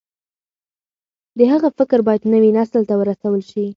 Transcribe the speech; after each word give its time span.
د 1.37 1.39
هغه 1.51 1.69
فکر 1.77 1.99
بايد 2.07 2.23
نوي 2.33 2.51
نسل 2.57 2.81
ته 2.89 2.93
ورسول 3.01 3.39
شي. 3.51 3.65